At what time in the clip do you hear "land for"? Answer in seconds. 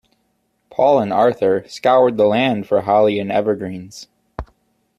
2.25-2.81